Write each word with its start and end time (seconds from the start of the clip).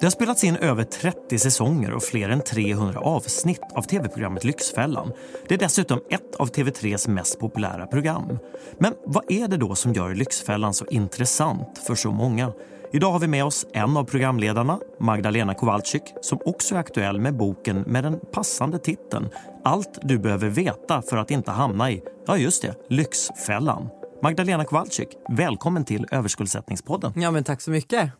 Det 0.00 0.06
har 0.06 0.10
spelats 0.10 0.44
in 0.44 0.56
över 0.56 0.84
30 0.84 1.38
säsonger 1.38 1.92
och 1.92 2.02
fler 2.02 2.28
än 2.28 2.40
300 2.40 3.00
avsnitt 3.00 3.60
av 3.74 3.82
tv-programmet 3.82 4.44
Lyxfällan. 4.44 5.12
Det 5.48 5.54
är 5.54 5.58
dessutom 5.58 6.00
ett 6.10 6.34
av 6.36 6.50
TV3s 6.50 7.10
mest 7.10 7.38
populära 7.38 7.86
program. 7.86 8.38
Men 8.78 8.94
vad 9.04 9.24
är 9.32 9.48
det 9.48 9.56
då 9.56 9.74
som 9.74 9.92
gör 9.92 10.14
Lyxfällan 10.14 10.74
så 10.74 10.86
intressant 10.86 11.78
för 11.86 11.94
så 11.94 12.10
många? 12.10 12.52
Idag 12.92 13.12
har 13.12 13.18
vi 13.18 13.26
med 13.26 13.44
oss 13.44 13.66
en 13.72 13.96
av 13.96 14.04
programledarna, 14.04 14.78
Magdalena 15.00 15.54
Kowalczyk, 15.54 16.02
som 16.22 16.38
också 16.44 16.74
är 16.74 16.78
aktuell 16.78 17.20
med 17.20 17.36
boken 17.36 17.80
med 17.80 18.04
den 18.04 18.20
passande 18.32 18.78
titeln 18.78 19.28
Allt 19.64 19.98
du 20.02 20.18
behöver 20.18 20.48
veta 20.48 21.02
för 21.02 21.16
att 21.16 21.30
inte 21.30 21.50
hamna 21.50 21.90
i, 21.90 22.02
ja 22.26 22.36
just 22.36 22.62
det, 22.62 22.74
Lyxfällan. 22.88 23.88
Magdalena 24.22 24.64
Kowalczyk, 24.64 25.08
välkommen 25.28 25.84
till 25.84 26.06
Överskuldsättningspodden. 26.10 27.12
Ja, 27.16 27.30
men 27.30 27.44
tack 27.44 27.60
så 27.60 27.70
mycket. 27.70 28.10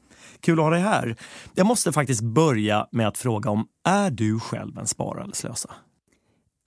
Kul 0.40 0.58
att 0.58 0.64
ha 0.64 0.70
dig 0.70 0.80
här. 0.80 1.16
Jag 1.54 1.66
måste 1.66 1.92
faktiskt 1.92 2.22
börja 2.22 2.88
med 2.92 3.08
att 3.08 3.18
fråga 3.18 3.50
om, 3.50 3.66
är 3.84 4.10
du 4.10 4.40
själv 4.40 4.78
en 4.78 4.86
spara 4.86 5.22
eller 5.22 5.34
slösa? 5.34 5.70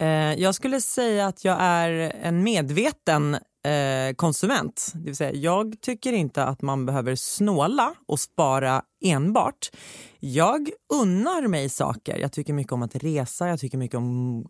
Eh, 0.01 0.07
jag 0.33 0.55
skulle 0.55 0.81
säga 0.81 1.27
att 1.27 1.45
jag 1.45 1.57
är 1.59 1.89
en 2.21 2.43
medveten 2.43 3.33
eh, 3.33 4.15
konsument. 4.15 4.91
Det 4.95 5.05
vill 5.05 5.15
säga, 5.15 5.33
jag 5.33 5.81
tycker 5.81 6.13
inte 6.13 6.43
att 6.43 6.61
man 6.61 6.85
behöver 6.85 7.15
snåla 7.15 7.93
och 8.07 8.19
spara 8.19 8.81
enbart. 9.03 9.71
Jag 10.19 10.69
unnar 10.93 11.47
mig 11.47 11.69
saker. 11.69 12.17
Jag 12.17 12.31
tycker 12.31 12.53
mycket 12.53 12.73
om 12.73 12.81
att 12.81 12.95
resa, 12.95 13.47
jag 13.47 13.59
tycker 13.59 13.77
mycket 13.77 13.97
om 13.97 14.45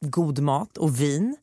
god 0.00 0.38
mat 0.38 0.76
och 0.76 1.00
vin. 1.00 1.36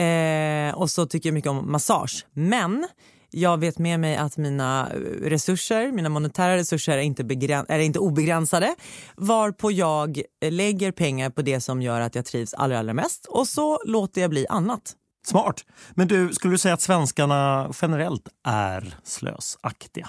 Eh, 0.00 0.74
och 0.74 0.90
så 0.90 1.06
tycker 1.06 1.28
jag 1.28 1.34
mycket 1.34 1.50
om 1.50 1.72
massage. 1.72 2.26
Men 2.32 2.86
jag 3.30 3.58
vet 3.58 3.78
med 3.78 4.00
mig 4.00 4.16
att 4.16 4.36
mina 4.36 4.88
resurser, 5.22 5.92
mina 5.92 6.08
monetära 6.08 6.56
resurser 6.56 6.98
är 6.98 7.02
inte, 7.02 7.22
är 7.68 7.78
inte 7.78 7.98
obegränsade 7.98 8.74
varpå 9.16 9.70
jag 9.70 10.22
lägger 10.44 10.92
pengar 10.92 11.30
på 11.30 11.42
det 11.42 11.60
som 11.60 11.82
gör 11.82 12.00
att 12.00 12.14
jag 12.14 12.24
trivs 12.24 12.54
allra, 12.54 12.78
allra 12.78 12.94
mest 12.94 13.26
och 13.26 13.48
så 13.48 13.78
låter 13.84 14.20
jag 14.20 14.30
bli 14.30 14.46
annat. 14.48 14.96
Smart. 15.26 15.64
Men 15.94 16.08
du, 16.08 16.32
skulle 16.32 16.54
du 16.54 16.58
säga 16.58 16.74
att 16.74 16.80
svenskarna 16.80 17.72
generellt 17.82 18.28
är 18.46 18.98
slösaktiga? 19.04 20.08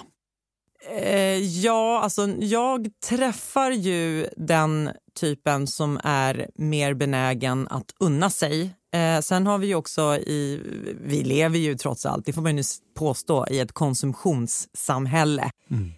Eh, 0.90 1.38
ja, 1.38 2.00
alltså 2.02 2.28
jag 2.28 2.88
träffar 3.08 3.70
ju 3.70 4.28
den 4.36 4.90
typen 5.20 5.66
som 5.66 6.00
är 6.04 6.50
mer 6.54 6.94
benägen 6.94 7.68
att 7.68 7.94
unna 8.00 8.30
sig. 8.30 8.74
Eh, 8.92 9.20
sen 9.20 9.46
har 9.46 9.58
vi 9.58 9.66
ju 9.66 9.74
också 9.74 10.16
i, 10.16 10.60
vi 11.00 11.24
lever 11.24 11.58
ju 11.58 11.74
trots 11.74 12.06
allt, 12.06 12.26
det 12.26 12.32
får 12.32 12.42
man 12.42 12.56
ju 12.56 12.64
påstå, 12.94 13.46
i 13.50 13.60
ett 13.60 13.72
konsumtionssamhälle. 13.72 15.50
Mm. 15.70 15.92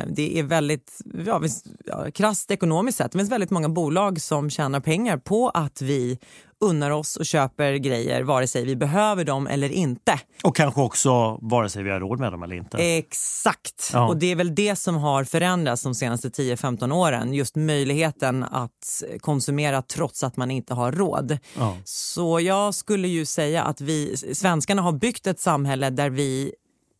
Eh, 0.00 0.06
det 0.08 0.38
är 0.38 0.42
väldigt, 0.42 1.00
ja, 1.26 1.42
ja, 1.86 2.10
krasst 2.14 2.50
ekonomiskt 2.50 2.98
sett, 2.98 3.12
det 3.12 3.18
finns 3.18 3.30
väldigt 3.30 3.50
många 3.50 3.68
bolag 3.68 4.20
som 4.20 4.50
tjänar 4.50 4.80
pengar 4.80 5.16
på 5.16 5.48
att 5.48 5.82
vi 5.82 6.18
unnar 6.60 6.90
oss 6.90 7.16
och 7.16 7.26
köper 7.26 7.74
grejer 7.74 8.22
vare 8.22 8.46
sig 8.46 8.64
vi 8.64 8.76
behöver 8.76 9.24
dem 9.24 9.46
eller 9.46 9.68
inte. 9.68 10.20
Och 10.42 10.56
kanske 10.56 10.80
också 10.80 11.38
vare 11.42 11.68
sig 11.68 11.82
vi 11.82 11.90
har 11.90 12.00
råd 12.00 12.20
med 12.20 12.32
dem 12.32 12.42
eller 12.42 12.56
inte. 12.56 12.76
Exakt. 12.76 13.90
Ja. 13.92 14.08
Och 14.08 14.16
det 14.16 14.32
är 14.32 14.36
väl 14.36 14.54
det 14.54 14.76
som 14.76 14.96
har 14.96 15.24
förändrats 15.24 15.82
de 15.82 15.94
senaste 15.94 16.28
10-15 16.28 16.92
åren. 16.92 17.34
Just 17.34 17.56
möjligheten 17.56 18.44
att 18.44 19.02
konsumera 19.20 19.82
trots 19.82 20.24
att 20.24 20.36
man 20.36 20.50
inte 20.50 20.74
har 20.74 20.92
råd. 20.92 21.38
Ja. 21.58 21.76
Så 21.84 22.40
jag 22.40 22.74
skulle 22.74 23.08
ju 23.08 23.24
säga 23.24 23.62
att 23.62 23.80
vi 23.80 24.16
svenskarna 24.16 24.82
har 24.82 24.92
byggt 24.92 25.26
ett 25.26 25.40
samhälle 25.40 25.90
där 25.90 26.10
vi 26.10 26.52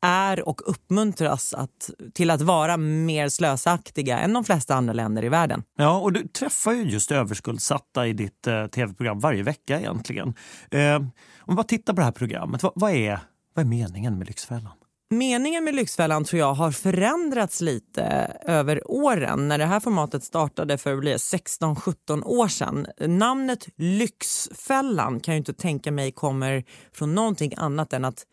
är 0.03 0.49
och 0.49 0.61
uppmuntras 0.71 1.55
att, 1.55 1.91
till 2.15 2.31
att 2.31 2.41
vara 2.41 2.77
mer 2.77 3.29
slösaktiga 3.29 4.19
än 4.19 4.33
de 4.33 4.45
flesta 4.45 4.75
andra 4.75 4.93
länder 4.93 5.25
i 5.25 5.29
världen. 5.29 5.63
Ja, 5.79 5.99
och 5.99 6.13
du 6.13 6.29
träffar 6.29 6.73
ju 6.73 6.83
just 6.83 7.13
överskuldsatta 7.13 8.07
i 8.07 8.13
ditt 8.13 8.47
eh, 8.47 8.67
tv-program 8.67 9.21
varje 9.21 9.43
vecka 9.43 9.79
egentligen. 9.81 10.35
Eh, 10.71 11.03
om 11.39 11.57
bara 11.57 11.65
tittar 11.65 11.93
på 11.93 12.01
det 12.01 12.05
här 12.05 12.13
programmet, 12.13 12.63
vad, 12.63 12.73
vad, 12.75 12.91
är, 12.91 13.21
vad 13.55 13.65
är 13.65 13.69
meningen 13.69 14.19
med 14.19 14.27
Lyxfällan? 14.27 14.73
Meningen 15.13 15.65
med 15.65 15.75
Lyxfällan 15.75 16.25
tror 16.25 16.41
jag 16.41 16.55
har 16.55 16.71
förändrats 16.71 17.61
lite 17.61 18.03
över 18.47 18.91
åren. 18.91 19.49
När 19.49 19.59
det 19.59 19.65
här 19.65 19.81
formatet 19.81 20.25
startade 20.25 20.79
för 20.79 20.97
16-17 20.97 22.25
år 22.25 22.49
sedan. 22.49 22.87
Namnet 23.01 23.69
Lyxfällan 23.77 25.21
kan 25.21 25.35
jag 25.35 25.41
inte 25.41 25.55
tänka 25.55 25.93
mig 25.93 26.13
kommer 26.13 26.65
från 26.93 27.15
någonting 27.15 27.53
annat 27.57 27.93
än 27.93 28.05
att 28.05 28.25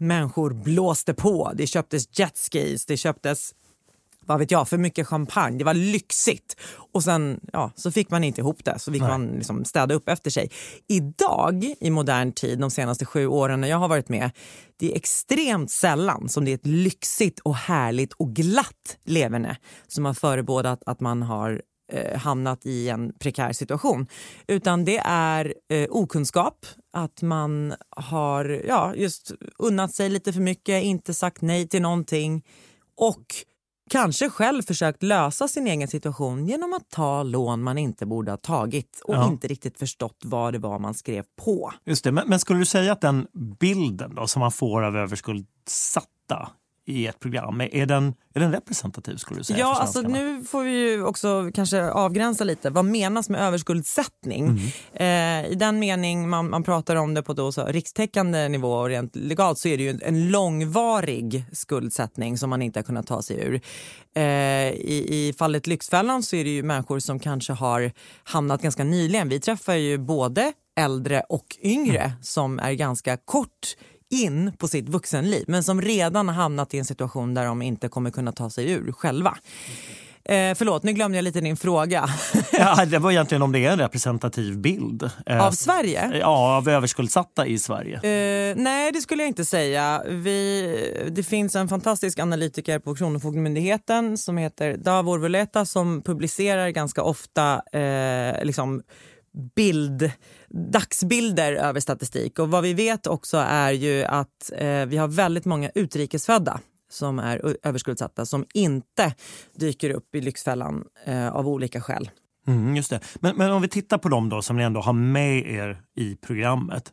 människor 0.00 0.50
blåste 0.50 1.14
på. 1.14 1.52
Det 1.54 1.66
köptes 1.66 2.18
jetskis, 2.18 2.86
det 2.86 2.96
köptes 2.96 3.54
vad 4.30 4.38
vet 4.38 4.50
jag, 4.50 4.68
för 4.68 4.78
mycket 4.78 5.06
champagne. 5.06 5.58
Det 5.58 5.64
var 5.64 5.74
lyxigt. 5.74 6.56
Och 6.92 7.04
sen 7.04 7.40
ja, 7.52 7.72
så 7.74 7.92
fick 7.92 8.10
man 8.10 8.24
inte 8.24 8.40
ihop 8.40 8.64
det, 8.64 8.78
så 8.78 8.92
fick 8.92 9.02
Nej. 9.02 9.10
man 9.10 9.26
liksom 9.26 9.64
städa 9.64 9.94
upp 9.94 10.08
efter 10.08 10.30
sig. 10.30 10.50
Idag, 10.88 11.74
i 11.80 11.90
modern 11.90 12.32
tid, 12.32 12.58
de 12.58 12.70
senaste 12.70 13.04
sju 13.04 13.26
åren 13.26 13.60
när 13.60 13.68
jag 13.68 13.76
har 13.76 13.88
varit 13.88 14.08
med, 14.08 14.30
det 14.76 14.92
är 14.92 14.96
extremt 14.96 15.70
sällan 15.70 16.28
som 16.28 16.44
det 16.44 16.50
är 16.50 16.54
ett 16.54 16.66
lyxigt 16.66 17.40
och 17.40 17.54
härligt 17.54 18.12
och 18.12 18.32
glatt 18.32 18.98
leverne 19.04 19.56
som 19.88 20.04
har 20.04 20.14
förebådat 20.14 20.82
att 20.86 21.00
man 21.00 21.22
har 21.22 21.62
eh, 21.90 22.18
hamnat 22.18 22.66
i 22.66 22.88
en 22.88 23.12
prekär 23.12 23.52
situation. 23.52 24.06
Utan 24.46 24.84
det 24.84 24.98
är 25.04 25.54
eh, 25.68 25.86
okunskap, 25.90 26.66
att 26.92 27.22
man 27.22 27.74
har 27.90 28.62
ja, 28.68 28.94
just 28.94 29.32
unnat 29.58 29.94
sig 29.94 30.08
lite 30.08 30.32
för 30.32 30.40
mycket, 30.40 30.84
inte 30.84 31.14
sagt 31.14 31.42
nej 31.42 31.68
till 31.68 31.82
någonting 31.82 32.44
och 32.96 33.24
kanske 33.90 34.30
själv 34.30 34.62
försökt 34.62 35.02
lösa 35.02 35.48
sin 35.48 35.66
egen 35.66 35.88
situation 35.88 36.46
genom 36.46 36.72
att 36.72 36.90
ta 36.90 37.22
lån 37.22 37.62
man 37.62 37.78
inte 37.78 38.06
borde 38.06 38.32
ha 38.32 38.36
tagit 38.36 39.00
och 39.04 39.14
ja. 39.14 39.28
inte 39.28 39.48
riktigt 39.48 39.78
förstått 39.78 40.16
vad 40.24 40.52
det 40.52 40.58
var 40.58 40.78
man 40.78 40.94
skrev 40.94 41.24
på. 41.44 41.72
Just 41.84 42.04
det, 42.04 42.12
men, 42.12 42.28
men 42.28 42.38
skulle 42.38 42.58
du 42.58 42.66
säga 42.66 42.92
att 42.92 43.00
den 43.00 43.26
bilden 43.60 44.14
då, 44.14 44.26
som 44.26 44.40
man 44.40 44.52
får 44.52 44.82
av 44.82 44.96
överskuldsatta 44.96 46.50
i 46.90 47.06
ett 47.06 47.20
program. 47.20 47.60
Är 47.60 47.86
den, 47.86 48.14
är 48.34 48.40
den 48.40 48.52
representativ? 48.52 49.16
skulle 49.16 49.40
du 49.40 49.44
säga? 49.44 49.58
Ja, 49.58 49.80
alltså 49.80 50.00
nu 50.00 50.44
får 50.44 50.64
vi 50.64 50.70
ju 50.70 51.04
också 51.04 51.50
kanske 51.54 51.90
avgränsa 51.90 52.44
lite. 52.44 52.70
Vad 52.70 52.84
menas 52.84 53.28
med 53.28 53.40
överskuldsättning? 53.40 54.46
Mm. 54.46 55.44
Eh, 55.44 55.52
I 55.52 55.54
den 55.54 55.78
mening 55.78 56.28
man, 56.28 56.50
man 56.50 56.62
pratar 56.62 56.96
om 56.96 57.14
det 57.14 57.22
på 57.22 57.32
då 57.32 57.52
så 57.52 57.66
rikstäckande 57.66 58.48
nivå 58.48 58.72
och 58.72 58.88
rent 58.88 59.16
legalt 59.16 59.58
så 59.58 59.68
är 59.68 59.76
det 59.76 59.82
ju 59.82 59.98
en 60.02 60.30
långvarig 60.30 61.44
skuldsättning 61.52 62.38
som 62.38 62.50
man 62.50 62.62
inte 62.62 62.78
har 62.78 62.84
kunnat 62.84 63.06
ta 63.06 63.22
sig 63.22 63.40
ur. 63.40 63.60
Eh, 64.14 64.22
i, 64.22 65.06
I 65.08 65.34
fallet 65.38 65.66
Lyxfällan 65.66 66.22
så 66.22 66.36
är 66.36 66.44
det 66.44 66.50
ju 66.50 66.62
människor 66.62 66.98
som 66.98 67.18
kanske 67.18 67.52
har 67.52 67.92
hamnat 68.24 68.62
ganska 68.62 68.84
nyligen. 68.84 69.28
Vi 69.28 69.40
träffar 69.40 69.74
ju 69.74 69.98
både 69.98 70.52
äldre 70.76 71.22
och 71.28 71.56
yngre 71.62 72.00
mm. 72.00 72.22
som 72.22 72.58
är 72.58 72.72
ganska 72.72 73.16
kort 73.16 73.76
in 74.10 74.52
på 74.58 74.68
sitt 74.68 74.88
vuxenliv 74.88 75.44
men 75.48 75.62
som 75.62 75.82
redan 75.82 76.28
har 76.28 76.34
hamnat 76.34 76.74
i 76.74 76.78
en 76.78 76.84
situation 76.84 77.34
där 77.34 77.44
de 77.44 77.62
inte 77.62 77.88
kommer 77.88 78.10
kunna 78.10 78.32
ta 78.32 78.50
sig 78.50 78.70
ur 78.70 78.92
själva. 78.92 79.38
Eh, 80.24 80.54
förlåt, 80.54 80.82
nu 80.82 80.92
glömde 80.92 81.18
jag 81.18 81.22
lite 81.22 81.40
din 81.40 81.56
fråga. 81.56 82.08
ja, 82.52 82.84
det 82.86 82.98
var 82.98 83.10
egentligen 83.10 83.42
om 83.42 83.52
det 83.52 83.64
är 83.64 83.72
en 83.72 83.78
representativ 83.78 84.58
bild. 84.58 85.10
Eh, 85.26 85.46
av 85.46 85.52
Sverige? 85.52 86.18
Ja, 86.20 86.56
av 86.56 86.68
överskuldsatta 86.68 87.46
i 87.46 87.58
Sverige. 87.58 87.94
Eh, 87.96 88.56
nej, 88.56 88.92
det 88.92 89.00
skulle 89.00 89.22
jag 89.22 89.28
inte 89.28 89.44
säga. 89.44 90.02
Vi, 90.08 91.08
det 91.10 91.22
finns 91.22 91.56
en 91.56 91.68
fantastisk 91.68 92.18
analytiker 92.18 92.78
på 92.78 92.94
Kronofogdemyndigheten 92.94 94.18
som 94.18 94.38
heter 94.38 94.76
Davor 94.76 95.18
Voleta 95.18 95.64
som 95.64 96.02
publicerar 96.02 96.68
ganska 96.68 97.02
ofta 97.02 97.62
eh, 97.72 98.44
liksom 98.44 98.82
bild, 99.54 100.10
dagsbilder 100.48 101.52
över 101.52 101.80
statistik. 101.80 102.38
Och 102.38 102.50
vad 102.50 102.62
vi 102.62 102.74
vet 102.74 103.06
också 103.06 103.36
är 103.36 103.72
ju 103.72 104.04
att 104.04 104.52
eh, 104.56 104.86
vi 104.86 104.96
har 104.96 105.08
väldigt 105.08 105.44
många 105.44 105.70
utrikesfödda 105.74 106.60
som 106.90 107.18
är 107.18 107.56
överskuldsatta 107.62 108.26
som 108.26 108.46
inte 108.54 109.14
dyker 109.54 109.90
upp 109.90 110.14
i 110.14 110.20
Lyxfällan 110.20 110.84
eh, 111.04 111.28
av 111.28 111.48
olika 111.48 111.80
skäl. 111.80 112.10
Mm, 112.46 112.76
just 112.76 112.90
det. 112.90 113.00
Men, 113.20 113.36
men 113.36 113.50
om 113.50 113.62
vi 113.62 113.68
tittar 113.68 113.98
på 113.98 114.08
dem 114.08 114.28
då 114.28 114.42
som 114.42 114.56
ni 114.56 114.62
ändå 114.62 114.80
har 114.80 114.92
med 114.92 115.46
er 115.46 115.82
i 115.96 116.16
programmet. 116.16 116.92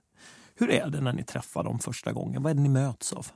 Hur 0.55 0.71
är 0.71 0.87
det 0.87 1.01
när 1.01 1.13
ni 1.13 1.23
träffar 1.23 1.63
dem 1.63 1.79
första 1.79 2.11
gången? 2.11 2.43
Vad 2.43 2.49
är 2.49 2.55
det 2.55 2.61
ni 2.61 2.69
möts 2.69 3.13
av? 3.13 3.27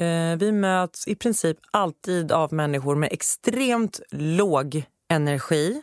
Eh, 0.00 0.36
vi 0.36 0.52
möts 0.52 1.08
i 1.08 1.14
princip 1.14 1.58
alltid 1.70 2.32
av 2.32 2.52
människor 2.52 2.96
med 2.96 3.12
extremt 3.12 4.00
låg 4.10 4.84
energi 5.10 5.82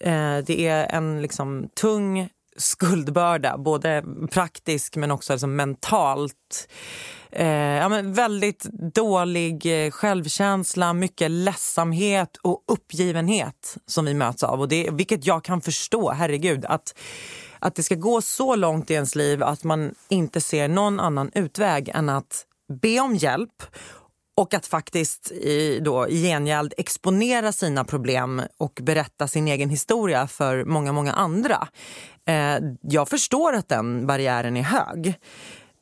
Eh, 0.00 0.38
det 0.38 0.66
är 0.66 0.86
en 0.96 1.22
liksom 1.22 1.68
tung 1.80 2.28
skuldbörda, 2.56 3.58
både 3.58 4.04
praktisk 4.30 4.96
men 4.96 5.10
också 5.10 5.32
liksom 5.32 5.56
mentalt. 5.56 6.68
Eh, 7.32 7.46
ja, 7.46 7.88
men 7.88 8.12
väldigt 8.12 8.64
dålig 8.94 9.84
eh, 9.86 9.90
självkänsla, 9.90 10.92
mycket 10.92 11.30
ledsamhet 11.30 12.36
och 12.42 12.64
uppgivenhet 12.66 13.76
som 13.86 14.04
vi 14.04 14.14
möts 14.14 14.42
av. 14.42 14.60
Och 14.60 14.68
det, 14.68 14.90
vilket 14.92 15.26
jag 15.26 15.44
kan 15.44 15.60
förstå, 15.60 16.10
herregud. 16.10 16.64
Att, 16.64 16.98
att 17.58 17.74
det 17.74 17.82
ska 17.82 17.94
gå 17.94 18.20
så 18.20 18.56
långt 18.56 18.90
i 18.90 18.94
ens 18.94 19.14
liv 19.14 19.42
att 19.42 19.64
man 19.64 19.94
inte 20.08 20.40
ser 20.40 20.68
någon 20.68 21.00
annan 21.00 21.30
utväg 21.34 21.88
än 21.88 22.08
att 22.08 22.46
be 22.82 23.00
om 23.00 23.16
hjälp 23.16 23.62
och 24.40 24.54
att 24.54 24.66
faktiskt 24.66 25.30
i, 25.30 25.80
då, 25.80 26.08
i 26.08 26.22
gengäld 26.22 26.74
exponera 26.76 27.52
sina 27.52 27.84
problem 27.84 28.42
och 28.56 28.78
berätta 28.82 29.28
sin 29.28 29.48
egen 29.48 29.70
historia 29.70 30.26
för 30.26 30.64
många, 30.64 30.92
många 30.92 31.12
andra. 31.12 31.68
Eh, 32.26 32.58
jag 32.80 33.08
förstår 33.08 33.52
att 33.52 33.68
den 33.68 34.06
barriären 34.06 34.56
är 34.56 34.62
hög. 34.62 35.14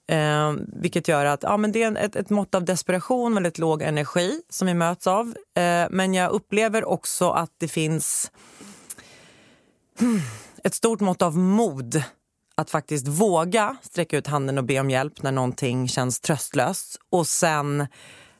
Eh, 0.09 0.53
vilket 0.83 1.09
gör 1.09 1.25
att 1.25 1.43
ja, 1.43 1.57
men 1.57 1.73
det 1.73 1.83
är 1.83 1.97
ett, 1.97 2.17
ett 2.17 2.31
mått 2.31 2.55
av 2.55 2.65
desperation, 2.65 3.35
väldigt 3.35 3.59
låg 3.59 3.83
energi 3.83 4.43
som 4.51 4.67
vi 4.67 4.75
möts 4.75 5.07
av. 5.07 5.35
Eh, 5.57 5.87
men 5.91 6.15
jag 6.15 6.31
upplever 6.31 6.85
också 6.85 7.31
att 7.31 7.53
det 7.59 7.69
finns 7.69 8.31
hmm, 10.01 10.21
ett 10.65 10.75
stort 10.75 11.01
mått 11.01 11.23
av 11.23 11.39
mod 11.39 12.03
att 12.55 12.71
faktiskt 12.71 13.09
våga 13.09 13.77
sträcka 13.83 14.17
ut 14.17 14.27
handen 14.27 14.59
och 14.59 14.65
be 14.65 14.81
om 14.81 14.91
hjälp 14.91 15.23
när 15.23 15.33
någonting 15.33 15.89
känns 15.89 16.21
tröstlöst. 16.21 16.97
Och 17.11 17.27
sen 17.27 17.87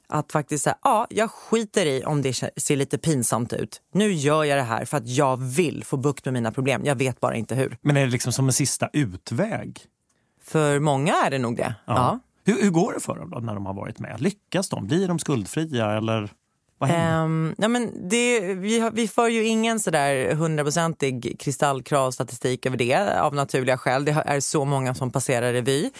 att 0.09 0.33
faktiskt 0.33 0.65
säga, 0.65 0.77
ja, 0.83 1.07
jag 1.11 1.31
skiter 1.31 1.87
i 1.87 2.05
om 2.05 2.23
det 2.23 2.33
ser 2.33 2.77
lite 2.77 2.99
pinsamt 2.99 3.53
ut. 3.53 3.81
Nu 3.93 4.13
gör 4.13 4.45
jag 4.45 4.59
det 4.59 4.63
här 4.63 4.85
för 4.85 4.97
att 4.97 5.09
jag 5.09 5.37
vill 5.37 5.85
få 5.85 5.97
bukt 5.97 6.25
med 6.25 6.35
mina 6.35 6.53
problem. 6.53 6.83
Jag 6.85 6.95
vet 6.95 7.21
bara 7.21 7.37
inte 7.37 7.55
hur. 7.55 7.77
Men 7.81 7.97
är 7.97 8.01
det 8.01 8.13
liksom 8.13 8.33
som 8.33 8.47
en 8.47 8.53
sista 8.53 8.89
utväg? 8.93 9.81
För 10.43 10.79
många 10.79 11.15
är 11.27 11.31
det 11.31 11.39
nog 11.39 11.57
det. 11.57 11.75
Ja. 11.87 11.95
ja. 11.95 12.21
Hur, 12.45 12.63
hur, 12.63 12.71
går 12.71 12.93
det 12.93 13.01
för 13.01 13.17
dem 13.17 13.31
då, 13.31 13.39
när 13.39 13.55
de 13.55 13.67
har 13.67 13.75
varit 13.75 13.99
med? 13.99 14.21
Lyckas 14.21 14.69
de? 14.69 14.87
Blir 14.87 15.09
de 15.09 15.19
skuldfria? 15.19 15.97
Eller? 15.97 16.31
Um, 16.81 16.91
ehm, 16.91 17.55
ja, 17.59 17.69
men 17.69 18.09
det, 18.09 18.41
vi, 18.41 18.81
har, 18.81 18.91
vi 18.91 19.09
för 19.09 19.29
ju 19.29 19.45
ingen 19.45 19.81
sådär 19.81 20.35
hundraprocentig 20.35 21.37
kristallklar 21.41 22.11
statistik 22.11 22.67
över 22.67 22.77
det 22.77 23.21
av 23.21 23.35
naturliga 23.35 23.79
skäl. 23.79 24.05
Det 24.05 24.23
är 24.27 24.41
så 24.41 24.65
många 24.65 24.95
som 24.95 25.11
passerar 25.11 25.53
revy. 25.53 25.91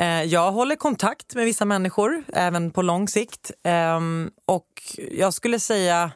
Uh, 0.00 0.22
jag 0.24 0.52
håller 0.52 0.76
kontakt 0.76 1.34
med 1.34 1.44
vissa 1.44 1.64
människor, 1.64 2.24
även 2.32 2.70
på 2.70 2.82
lång 2.82 3.08
sikt. 3.08 3.50
Um, 3.96 4.30
och 4.46 4.68
jag 5.10 5.34
skulle 5.34 5.60
säga, 5.60 6.10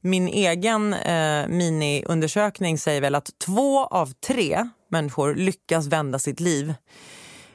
min 0.00 0.28
egen 0.28 0.94
uh, 0.94 1.48
miniundersökning 1.48 2.78
säger 2.78 3.00
väl 3.00 3.14
att 3.14 3.30
två 3.46 3.84
av 3.84 4.12
tre 4.26 4.68
människor 4.90 5.34
lyckas 5.34 5.86
vända 5.86 6.18
sitt 6.18 6.40
liv. 6.40 6.74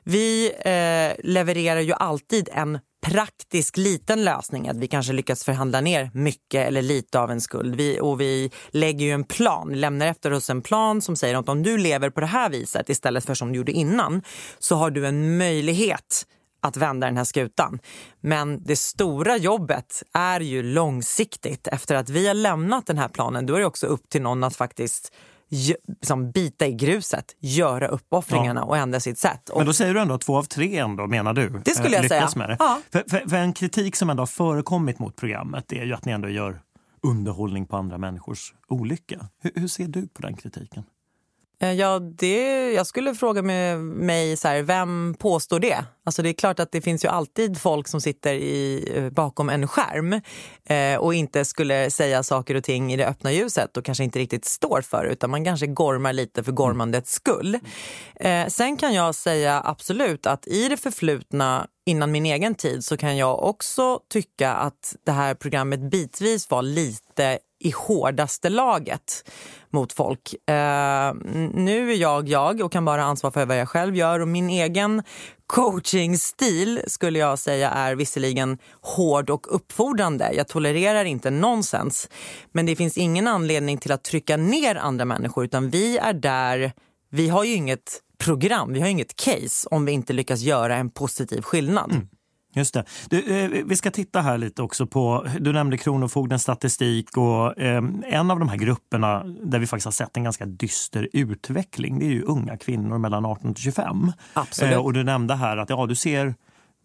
Vi 0.03 0.51
uh, 0.51 1.31
levererar 1.31 1.79
ju 1.79 1.93
alltid 1.93 2.49
en 2.51 2.79
praktisk 3.03 3.77
liten 3.77 4.23
lösning 4.23 4.69
att 4.69 4.77
vi 4.77 4.87
kanske 4.87 5.13
lyckas 5.13 5.43
förhandla 5.43 5.81
ner 5.81 6.11
mycket 6.13 6.67
eller 6.67 6.81
lite 6.81 7.19
av 7.19 7.31
en 7.31 7.41
skuld. 7.41 7.75
Vi, 7.75 7.99
och 8.01 8.21
vi 8.21 8.51
lägger 8.69 9.05
ju 9.05 9.11
en 9.11 9.23
plan, 9.23 9.73
lämnar 9.73 10.07
efter 10.07 10.33
oss 10.33 10.49
en 10.49 10.61
plan 10.61 11.01
som 11.01 11.15
säger 11.15 11.35
att 11.35 11.49
om 11.49 11.63
du 11.63 11.77
lever 11.77 12.09
på 12.09 12.19
det 12.19 12.25
här 12.25 12.49
viset 12.49 12.89
istället 12.89 13.25
för 13.25 13.33
som 13.33 13.51
du 13.51 13.57
gjorde 13.57 13.71
innan 13.71 14.21
så 14.59 14.75
har 14.75 14.91
du 14.91 15.07
en 15.07 15.37
möjlighet 15.37 16.25
att 16.61 16.77
vända 16.77 17.07
den 17.07 17.17
här 17.17 17.23
skutan. 17.23 17.79
Men 18.21 18.63
det 18.63 18.75
stora 18.75 19.37
jobbet 19.37 20.03
är 20.13 20.39
ju 20.39 20.63
långsiktigt. 20.63 21.67
Efter 21.67 21.95
att 21.95 22.09
vi 22.09 22.27
har 22.27 22.33
lämnat 22.33 22.85
den 22.85 22.97
här 22.97 23.09
planen, 23.09 23.45
då 23.45 23.55
är 23.55 23.59
det 23.59 23.65
också 23.65 23.87
upp 23.87 24.09
till 24.09 24.21
någon 24.21 24.43
att 24.43 24.55
faktiskt 24.55 25.13
liksom 25.53 26.31
bita 26.31 26.67
i 26.67 26.73
gruset, 26.73 27.35
göra 27.39 27.87
uppoffringarna 27.87 28.61
ja. 28.61 28.65
och 28.65 28.77
ändra 28.77 28.99
sitt 28.99 29.19
sätt. 29.19 29.49
Men 29.55 29.65
då 29.65 29.73
säger 29.73 29.93
du 29.93 29.99
ändå 29.99 30.13
att 30.13 30.21
två 30.21 30.37
av 30.37 30.43
tre 30.43 30.77
ändå, 30.77 31.07
menar 31.07 31.33
du? 31.33 31.61
Det 31.65 31.71
skulle 31.71 31.95
jag 31.95 32.07
säga. 32.07 32.29
Med 32.35 32.49
det. 32.49 32.55
Ja. 32.59 32.81
För, 32.91 33.03
för, 33.09 33.29
för, 33.29 33.37
en 33.37 33.53
kritik 33.53 33.95
som 33.95 34.09
ändå 34.09 34.21
har 34.21 34.27
förekommit 34.27 34.99
mot 34.99 35.15
programmet 35.15 35.71
är 35.71 35.83
ju 35.83 35.93
att 35.93 36.05
ni 36.05 36.11
ändå 36.11 36.29
gör 36.29 36.61
underhållning 37.03 37.65
på 37.65 37.77
andra 37.77 37.97
människors 37.97 38.53
olycka. 38.67 39.29
Hur, 39.41 39.51
hur 39.55 39.67
ser 39.67 39.87
du 39.87 40.07
på 40.07 40.21
den 40.21 40.35
kritiken? 40.35 40.83
Eh, 41.61 41.73
ja, 41.73 41.99
det, 41.99 42.71
jag 42.71 42.87
skulle 42.87 43.15
fråga 43.15 43.41
med 43.41 43.79
mig, 43.79 44.37
så 44.37 44.47
här, 44.47 44.61
vem 44.61 45.15
påstår 45.19 45.59
det? 45.59 45.85
Alltså 46.05 46.21
det 46.21 46.29
är 46.29 46.33
klart 46.33 46.59
att 46.59 46.71
det 46.71 46.81
finns 46.81 47.05
ju 47.05 47.09
alltid 47.09 47.57
folk 47.57 47.87
som 47.87 48.01
sitter 48.01 48.33
i, 48.33 48.91
eh, 48.95 49.09
bakom 49.09 49.49
en 49.49 49.67
skärm 49.67 50.21
eh, 50.65 50.99
och 50.99 51.13
inte 51.13 51.45
skulle 51.45 51.91
säga 51.91 52.23
saker 52.23 52.55
och 52.55 52.63
ting 52.63 52.93
i 52.93 52.97
det 52.97 53.07
öppna 53.07 53.31
ljuset 53.31 53.77
och 53.77 53.85
kanske 53.85 54.03
inte 54.03 54.19
riktigt 54.19 54.45
står 54.45 54.81
för 54.81 55.05
utan 55.05 55.29
man 55.29 55.45
kanske 55.45 55.67
gormar 55.67 56.13
lite 56.13 56.43
för 56.43 56.51
gormandets 56.51 57.11
skull. 57.11 57.59
Eh, 58.15 58.47
sen 58.47 58.77
kan 58.77 58.93
jag 58.93 59.15
säga 59.15 59.61
absolut 59.65 60.25
att 60.25 60.47
i 60.47 60.69
det 60.69 60.77
förflutna 60.77 61.67
innan 61.85 62.11
min 62.11 62.25
egen 62.25 62.55
tid 62.55 62.85
så 62.85 62.97
kan 62.97 63.17
jag 63.17 63.43
också 63.43 63.99
tycka 64.09 64.53
att 64.53 64.95
det 65.05 65.11
här 65.11 65.35
programmet 65.35 65.79
bitvis 65.79 66.49
var 66.49 66.61
lite 66.61 67.39
i 67.65 67.73
hårdaste 67.75 68.49
laget 68.49 69.31
mot 69.69 69.93
folk. 69.93 70.33
Eh, 70.49 71.13
nu 71.53 71.91
är 71.91 71.95
jag 71.95 72.29
jag 72.29 72.61
och 72.61 72.71
kan 72.71 72.85
bara 72.85 73.03
ansvara 73.03 73.31
för 73.31 73.45
vad 73.45 73.57
jag 73.57 73.69
själv 73.69 73.95
gör 73.95 74.19
och 74.19 74.27
min 74.27 74.49
egen 74.49 75.03
coachingstil 75.47 76.81
skulle 76.87 77.19
jag 77.19 77.39
säga 77.39 77.69
är 77.69 77.95
visserligen 77.95 78.57
hård 78.81 79.29
och 79.29 79.55
uppfordrande. 79.55 80.33
Jag 80.33 80.47
tolererar 80.47 81.05
inte 81.05 81.29
nonsens. 81.29 82.09
Men 82.51 82.65
det 82.65 82.75
finns 82.75 82.97
ingen 82.97 83.27
anledning 83.27 83.77
till 83.77 83.91
att 83.91 84.03
trycka 84.03 84.37
ner 84.37 84.75
andra 84.75 85.05
människor 85.05 85.45
utan 85.45 85.69
vi 85.69 85.97
är 85.97 86.13
där, 86.13 86.71
vi 87.09 87.29
har 87.29 87.43
ju 87.43 87.53
inget 87.53 87.99
program, 88.17 88.73
vi 88.73 88.81
har 88.81 88.87
inget 88.87 89.15
case 89.15 89.67
om 89.71 89.85
vi 89.85 89.91
inte 89.91 90.13
lyckas 90.13 90.41
göra 90.41 90.75
en 90.75 90.89
positiv 90.89 91.41
skillnad. 91.41 91.91
Mm. 91.91 92.07
Just 92.53 92.73
det. 92.73 92.85
Du, 93.09 93.43
eh, 93.43 93.63
vi 93.65 93.75
ska 93.75 93.91
titta 93.91 94.21
här 94.21 94.37
lite 94.37 94.61
också 94.61 94.87
på, 94.87 95.27
du 95.39 95.53
nämnde 95.53 95.77
Kronofogdens 95.77 96.41
statistik 96.41 97.17
och 97.17 97.59
eh, 97.59 97.83
en 98.05 98.31
av 98.31 98.39
de 98.39 98.49
här 98.49 98.57
grupperna 98.57 99.23
där 99.23 99.59
vi 99.59 99.67
faktiskt 99.67 99.85
har 99.85 99.91
sett 99.91 100.17
en 100.17 100.23
ganska 100.23 100.45
dyster 100.45 101.09
utveckling, 101.13 101.99
det 101.99 102.05
är 102.05 102.11
ju 102.11 102.23
unga 102.23 102.57
kvinnor 102.57 102.97
mellan 102.97 103.25
18 103.25 103.51
och 103.51 103.57
25. 103.57 104.11
Absolut. 104.33 104.73
Eh, 104.73 104.79
och 104.79 104.93
du 104.93 105.03
nämnde 105.03 105.35
här 105.35 105.57
att 105.57 105.69
ja, 105.69 105.85
du 105.85 105.95
ser 105.95 106.35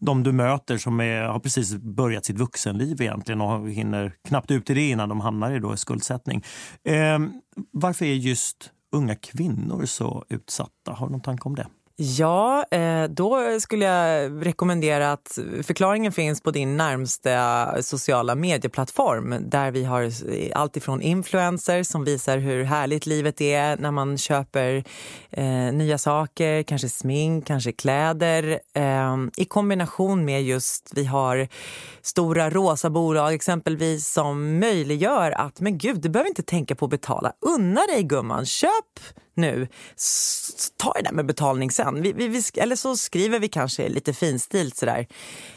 de 0.01 0.23
du 0.23 0.33
möter 0.33 0.79
som 0.79 1.01
är, 1.01 1.23
har 1.23 1.41
precis 1.41 1.75
börjat 1.77 2.25
sitt 2.25 2.39
vuxenliv 2.39 3.03
egentligen 3.03 3.41
och 3.41 3.71
hinner 3.71 4.13
knappt 4.29 4.51
ut 4.51 4.71
i 4.71 4.75
det 4.75 4.91
innan 4.91 5.09
de 5.09 5.21
hamnar 5.21 5.57
i 5.57 5.59
då 5.59 5.77
skuldsättning. 5.77 6.45
Eh, 6.85 7.19
varför 7.73 8.05
är 8.05 8.15
just 8.15 8.71
unga 8.93 9.15
kvinnor 9.15 9.85
så 9.85 10.25
utsatta? 10.29 10.93
Har 10.93 11.07
du 11.07 11.13
någon 11.13 11.21
tanke 11.21 11.45
om 11.45 11.55
det? 11.55 11.67
Ja, 12.01 12.65
eh, 12.71 13.05
då 13.05 13.61
skulle 13.61 13.85
jag 13.85 14.47
rekommendera 14.47 15.13
att 15.13 15.39
förklaringen 15.63 16.13
finns 16.13 16.41
på 16.41 16.51
din 16.51 16.77
närmsta 16.77 17.83
sociala 17.83 18.35
medieplattform 18.35 19.35
där 19.41 19.71
vi 19.71 19.85
har 19.85 20.11
allt 20.55 20.77
ifrån 20.77 21.03
influencers 21.03 21.87
som 21.87 22.05
visar 22.05 22.39
hur 22.39 22.65
härligt 22.65 23.07
livet 23.07 23.41
är 23.41 23.77
när 23.77 23.91
man 23.91 24.19
köper 24.19 24.85
eh, 25.31 25.73
nya 25.73 25.99
saker, 25.99 26.63
kanske 26.63 26.89
smink, 26.89 27.47
kanske 27.47 27.73
kläder 27.73 28.61
eh, 28.75 29.17
i 29.37 29.45
kombination 29.45 30.25
med 30.25 30.43
just 30.43 30.91
vi 30.95 31.05
har 31.05 31.49
stora 32.03 32.51
rosa 32.51 32.91
bolag 32.91 33.35
exempelvis 33.35 34.13
som 34.13 34.59
möjliggör 34.59 35.31
att 35.31 35.61
men 35.61 35.79
gud, 35.79 36.01
du 36.01 36.09
behöver 36.09 36.29
inte 36.29 36.43
tänka 36.43 36.75
på 36.75 36.85
att 36.85 36.91
betala. 36.91 37.33
Unna 37.41 37.81
dig 37.81 38.03
gumman, 38.03 38.47
köp 38.47 39.01
nu. 39.39 39.69
Ta 40.77 40.93
det 40.93 41.03
där 41.03 41.13
med 41.13 41.27
betalning 41.27 41.71
sen. 41.71 41.88
Vi, 41.95 42.13
vi, 42.13 42.29
vi, 42.29 42.43
eller 42.57 42.77
så 42.77 42.97
skriver 42.97 43.39
vi 43.39 43.49
kanske 43.49 43.89
lite 43.89 44.13
finstilt 44.13 44.77
sådär. 44.77 45.07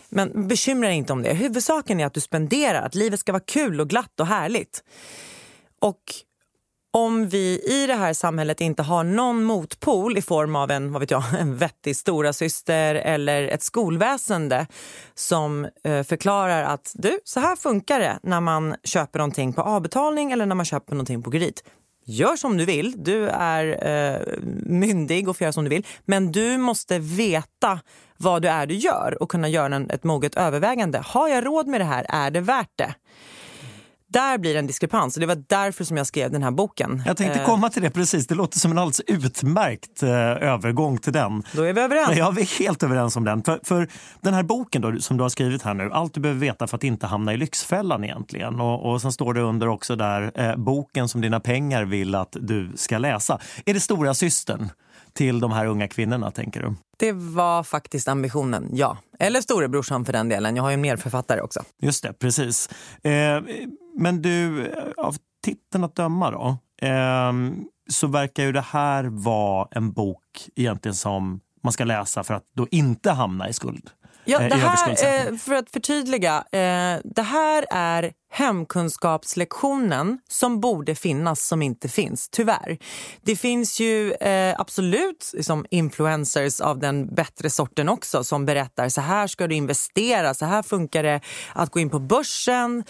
Men 0.09 0.47
bekymra 0.47 0.87
dig 0.87 0.97
inte 0.97 1.13
om 1.13 1.23
det. 1.23 1.33
Huvudsaken 1.33 1.99
är 1.99 2.05
att 2.05 2.13
du 2.13 2.21
spenderar, 2.21 2.81
att 2.81 2.95
livet 2.95 3.19
ska 3.19 3.31
vara 3.31 3.43
kul 3.45 3.81
och 3.81 3.89
glatt 3.89 4.19
och 4.19 4.27
härligt. 4.27 4.83
Och 5.79 6.01
om 6.93 7.29
vi 7.29 7.61
i 7.67 7.87
det 7.87 7.93
här 7.93 8.13
samhället 8.13 8.61
inte 8.61 8.83
har 8.83 9.03
någon 9.03 9.43
motpol 9.43 10.17
i 10.17 10.21
form 10.21 10.55
av 10.55 10.71
en, 10.71 10.91
vad 10.91 10.99
vet 10.99 11.11
jag, 11.11 11.23
en 11.39 11.57
vettig 11.57 11.95
stora 11.95 12.33
syster 12.33 12.95
eller 12.95 13.47
ett 13.47 13.63
skolväsende 13.63 14.67
som 15.13 15.67
eh, 15.83 16.03
förklarar 16.03 16.63
att 16.63 16.91
du, 16.95 17.19
så 17.23 17.39
här 17.39 17.55
funkar 17.55 17.99
det 17.99 18.19
när 18.23 18.41
man 18.41 18.75
köper 18.83 19.19
någonting 19.19 19.53
på 19.53 19.61
avbetalning 19.61 20.31
eller 20.31 20.45
när 20.45 20.55
man 20.55 20.65
köper 20.65 20.93
någonting 20.93 21.23
på 21.23 21.31
kredit. 21.31 21.63
Gör 22.05 22.35
som 22.35 22.57
du 22.57 22.65
vill. 22.65 23.03
Du 23.03 23.29
är 23.29 23.87
eh, 23.87 24.21
myndig 24.65 25.29
och 25.29 25.37
får 25.37 25.45
göra 25.45 25.53
som 25.53 25.63
du 25.63 25.69
vill. 25.69 25.85
Men 26.05 26.31
du 26.31 26.57
måste 26.57 26.99
veta 26.99 27.79
vad 28.17 28.41
det 28.41 28.49
är 28.49 28.65
du 28.65 28.75
gör 28.75 29.17
och 29.21 29.31
kunna 29.31 29.49
göra 29.49 29.75
en, 29.75 29.89
ett 29.89 30.03
moget 30.03 30.35
övervägande. 30.35 31.01
Har 31.05 31.27
jag 31.27 31.45
råd 31.45 31.67
med 31.67 31.81
det 31.81 31.85
här? 31.85 32.05
Är 32.09 32.31
det 32.31 32.41
värt 32.41 32.71
det? 32.75 32.93
Där 34.11 34.37
blir 34.37 34.55
en 34.55 34.67
diskrepans 34.67 35.15
och 35.15 35.21
det 35.21 35.25
var 35.25 35.43
därför 35.47 35.83
som 35.83 35.97
jag 35.97 36.07
skrev 36.07 36.31
den 36.31 36.43
här 36.43 36.51
boken. 36.51 37.03
Jag 37.05 37.17
tänkte 37.17 37.39
eh. 37.39 37.45
komma 37.45 37.69
till 37.69 37.81
det 37.81 37.89
precis. 37.89 38.27
Det 38.27 38.35
låter 38.35 38.59
som 38.59 38.71
en 38.71 38.77
alldeles 38.77 39.01
utmärkt 39.07 40.03
eh, 40.03 40.09
övergång 40.11 40.97
till 40.97 41.13
den. 41.13 41.43
Då 41.53 41.63
är 41.63 41.73
vi 41.73 41.81
överens. 41.81 42.17
Ja, 42.17 42.31
vi 42.31 42.41
är 42.41 42.59
helt 42.59 42.83
överens 42.83 43.15
om 43.15 43.23
den. 43.23 43.43
För, 43.43 43.59
för 43.63 43.87
den 44.21 44.33
här 44.33 44.43
boken 44.43 44.81
då, 44.81 44.99
som 44.99 45.17
du 45.17 45.23
har 45.23 45.29
skrivit 45.29 45.61
här 45.61 45.73
nu, 45.73 45.89
allt 45.91 46.13
du 46.13 46.19
behöver 46.19 46.41
veta 46.41 46.67
för 46.67 46.77
att 46.77 46.83
inte 46.83 47.07
hamna 47.07 47.33
i 47.33 47.37
Lyxfällan 47.37 48.03
egentligen. 48.03 48.59
Och, 48.59 48.91
och 48.91 49.01
sen 49.01 49.11
står 49.11 49.33
det 49.33 49.41
under 49.41 49.67
också 49.67 49.95
där, 49.95 50.31
eh, 50.35 50.55
boken 50.55 51.09
som 51.09 51.21
dina 51.21 51.39
pengar 51.39 51.83
vill 51.83 52.15
att 52.15 52.37
du 52.41 52.71
ska 52.75 52.97
läsa. 52.97 53.39
Är 53.65 53.73
det 53.73 53.79
stora 53.79 54.13
systern? 54.13 54.69
till 55.13 55.39
de 55.39 55.51
här 55.51 55.65
unga 55.65 55.87
kvinnorna, 55.87 56.31
tänker 56.31 56.61
du? 56.61 56.75
Det 56.97 57.11
var 57.11 57.63
faktiskt 57.63 58.07
ambitionen, 58.07 58.69
ja. 58.73 58.97
Eller 59.19 59.41
storebrorsan 59.41 60.05
för 60.05 60.13
den 60.13 60.29
delen. 60.29 60.55
Jag 60.55 60.63
har 60.63 60.69
ju 60.69 60.73
en 60.73 60.81
medförfattare 60.81 61.41
också. 61.41 61.63
Just 61.81 62.03
det, 62.03 62.13
precis. 62.13 62.69
Eh, 63.03 63.11
men 63.95 64.21
du, 64.21 64.71
av 64.97 65.15
titeln 65.43 65.83
att 65.83 65.95
döma 65.95 66.31
då, 66.31 66.57
eh, 66.87 67.33
så 67.89 68.07
verkar 68.07 68.43
ju 68.43 68.51
det 68.51 68.61
här 68.61 69.03
vara 69.03 69.67
en 69.71 69.91
bok 69.91 70.49
egentligen 70.55 70.95
som 70.95 71.39
man 71.63 71.73
ska 71.73 71.83
läsa 71.83 72.23
för 72.23 72.33
att 72.33 72.45
då 72.53 72.67
inte 72.71 73.11
hamna 73.11 73.49
i 73.49 73.53
skuld. 73.53 73.89
Ja, 74.25 74.39
det 74.39 74.55
här, 74.55 74.89
eh, 74.89 75.37
för 75.37 75.53
att 75.53 75.69
förtydliga, 75.69 76.37
eh, 76.51 76.99
det 77.03 77.21
här 77.21 77.65
är 77.71 78.11
hemkunskapslektionen 78.31 80.19
som 80.29 80.59
borde 80.59 80.95
finnas 80.95 81.47
som 81.47 81.61
inte 81.61 81.89
finns, 81.89 82.29
tyvärr. 82.29 82.77
Det 83.21 83.35
finns 83.35 83.79
ju 83.79 84.13
eh, 84.13 84.55
absolut 84.59 85.31
liksom, 85.33 85.65
influencers 85.69 86.61
av 86.61 86.79
den 86.79 87.15
bättre 87.15 87.49
sorten 87.49 87.89
också 87.89 88.23
som 88.23 88.45
berättar 88.45 88.89
så 88.89 89.01
här 89.01 89.27
ska 89.27 89.47
du 89.47 89.55
investera, 89.55 90.33
så 90.33 90.45
här 90.45 90.63
funkar 90.63 91.03
det 91.03 91.21
att 91.53 91.71
gå 91.71 91.79
in 91.79 91.89
på 91.89 91.99
börsen 91.99 92.83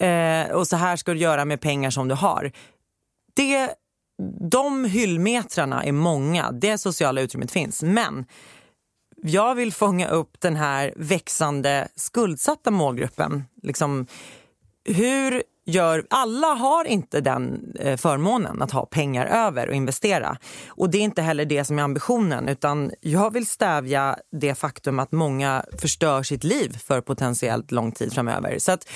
eh, 0.00 0.52
och 0.52 0.68
så 0.68 0.76
här 0.76 0.96
ska 0.96 1.12
du 1.12 1.18
göra 1.18 1.44
med 1.44 1.60
pengar 1.60 1.90
som 1.90 2.08
du 2.08 2.14
har. 2.14 2.52
Det, 3.36 3.70
de 4.50 4.84
hyllmetrarna 4.84 5.84
är 5.84 5.92
många, 5.92 6.50
det 6.52 6.78
sociala 6.78 7.20
utrymmet 7.20 7.50
finns, 7.50 7.82
men 7.82 8.24
jag 9.22 9.54
vill 9.54 9.72
fånga 9.72 10.08
upp 10.08 10.40
den 10.40 10.56
här 10.56 10.94
växande 10.96 11.88
skuldsatta 11.94 12.70
målgruppen. 12.70 13.44
Liksom, 13.62 14.06
hur 14.84 15.42
gör... 15.68 16.06
Alla 16.10 16.46
har 16.46 16.84
inte 16.84 17.20
den 17.20 17.72
eh, 17.80 17.96
förmånen 17.96 18.62
att 18.62 18.70
ha 18.72 18.86
pengar 18.86 19.26
över 19.26 19.68
och 19.68 19.74
investera. 19.74 20.36
Och 20.68 20.90
Det 20.90 20.98
är 20.98 21.02
inte 21.02 21.22
heller 21.22 21.44
det 21.44 21.64
som 21.64 21.78
är 21.78 21.82
ambitionen. 21.82 22.48
utan 22.48 22.90
Jag 23.00 23.32
vill 23.32 23.46
stävja 23.46 24.16
det 24.32 24.54
faktum 24.54 24.98
att 24.98 25.12
många 25.12 25.64
förstör 25.80 26.22
sitt 26.22 26.44
liv 26.44 26.78
för 26.86 27.00
potentiellt 27.00 27.70
lång 27.70 27.92
tid 27.92 28.12
framöver. 28.12 28.58
Så 28.58 28.72
att 28.72 28.88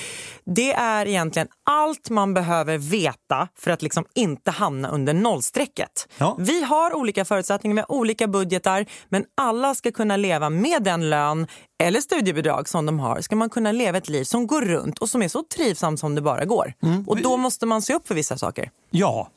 Det 0.45 0.73
är 0.73 1.07
egentligen 1.07 1.47
allt 1.65 2.09
man 2.09 2.33
behöver 2.33 2.77
veta 2.77 3.47
för 3.59 3.71
att 3.71 3.81
liksom 3.81 4.05
inte 4.15 4.51
hamna 4.51 4.89
under 4.89 5.13
nollstrecket. 5.13 6.07
Ja. 6.17 6.37
Vi 6.39 6.63
har 6.63 6.93
olika 6.95 7.25
förutsättningar, 7.25 7.75
vi 7.75 7.81
har 7.81 7.91
olika 7.91 8.27
budgetar 8.27 8.85
men 9.09 9.25
alla 9.37 9.75
ska 9.75 9.91
kunna 9.91 10.17
leva 10.17 10.49
med 10.49 10.83
den 10.83 11.09
lön 11.09 11.47
eller 11.77 12.01
studiebidrag 12.01 12.69
som 12.69 12.85
de 12.85 12.99
har 12.99 13.21
ska 13.21 13.35
man 13.35 13.49
kunna 13.49 13.71
leva 13.71 13.97
ett 13.97 14.09
liv 14.09 14.23
som 14.23 14.47
går 14.47 14.61
runt 14.61 14.99
och 14.99 15.09
som 15.09 15.21
är 15.21 15.27
så 15.27 15.43
trivsamt 15.43 15.99
som 15.99 16.15
det 16.15 16.21
bara 16.21 16.45
går. 16.45 16.73
Mm. 16.83 17.03
Och 17.07 17.21
då 17.21 17.37
måste 17.37 17.65
man 17.65 17.81
se 17.81 17.93
upp 17.93 18.07
för 18.07 18.15
vissa 18.15 18.37
saker. 18.37 18.71
Ja, 18.89 19.29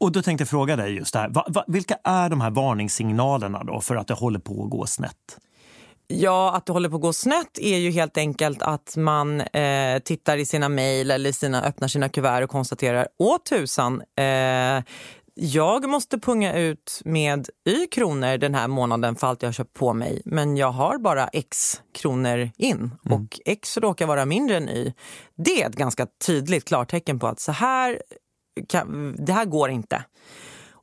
och 0.00 0.12
då 0.12 0.22
tänkte 0.22 0.42
jag 0.42 0.48
fråga 0.48 0.76
dig 0.76 0.94
just 0.94 1.12
det 1.12 1.18
här. 1.18 1.28
Va, 1.28 1.46
va, 1.48 1.64
vilka 1.66 1.96
är 2.04 2.28
de 2.28 2.40
här 2.40 2.50
varningssignalerna 2.50 3.64
då 3.64 3.80
för 3.80 3.96
att 3.96 4.06
det 4.06 4.14
håller 4.14 4.38
på 4.38 4.64
att 4.64 4.70
gå 4.70 4.86
snett? 4.86 5.38
Ja, 6.06 6.52
att 6.56 6.66
det 6.66 6.72
håller 6.72 6.88
på 6.88 6.96
att 6.96 7.02
gå 7.02 7.12
snett 7.12 7.58
är 7.58 7.78
ju 7.78 7.90
helt 7.90 8.16
enkelt 8.16 8.62
att 8.62 8.96
man 8.96 9.40
eh, 9.40 9.98
tittar 9.98 10.36
i 10.36 10.46
sina 10.46 10.68
mejl 10.68 11.10
eller 11.10 11.32
sina, 11.32 11.62
öppnar 11.62 11.88
sina 11.88 12.08
kuvert 12.08 12.42
och 12.42 12.50
konstaterar 12.50 13.08
åh 13.18 13.38
tusan, 13.38 14.02
eh, 14.16 14.82
jag 15.34 15.88
måste 15.88 16.18
punga 16.18 16.58
ut 16.58 17.00
med 17.04 17.48
y 17.68 17.86
kronor 17.86 18.38
den 18.38 18.54
här 18.54 18.68
månaden 18.68 19.16
för 19.16 19.26
allt 19.26 19.42
jag 19.42 19.48
har 19.48 19.52
köpt 19.52 19.74
på 19.74 19.92
mig 19.92 20.22
men 20.24 20.56
jag 20.56 20.70
har 20.70 20.98
bara 20.98 21.28
x 21.28 21.82
kronor 21.94 22.50
in 22.56 22.76
mm. 22.76 23.18
och 23.18 23.40
x 23.44 23.78
råkar 23.78 24.06
vara 24.06 24.24
mindre 24.24 24.56
än 24.56 24.68
y. 24.68 24.92
Det 25.36 25.62
är 25.62 25.68
ett 25.68 25.76
ganska 25.76 26.06
tydligt 26.26 26.64
klartecken 26.64 27.18
på 27.18 27.26
att 27.26 27.40
så 27.40 27.52
här, 27.52 28.02
kan, 28.68 29.16
det 29.18 29.32
här 29.32 29.44
går 29.44 29.70
inte. 29.70 30.04